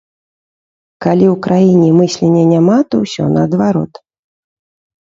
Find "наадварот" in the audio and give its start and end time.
3.39-3.93